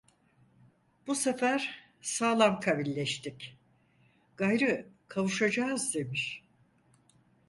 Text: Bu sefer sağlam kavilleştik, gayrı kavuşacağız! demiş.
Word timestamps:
Bu 1.07 1.15
sefer 1.15 1.85
sağlam 2.01 2.59
kavilleştik, 2.59 3.57
gayrı 4.37 4.87
kavuşacağız! 5.07 5.93
demiş. 5.95 6.43